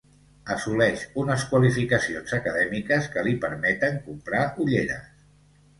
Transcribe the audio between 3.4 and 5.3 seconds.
permeten comprar ulleres.